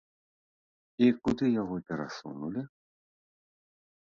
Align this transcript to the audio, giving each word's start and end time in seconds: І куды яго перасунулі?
І 1.07 1.09
куды 1.27 1.45
яго 1.61 1.75
перасунулі? 1.91 2.61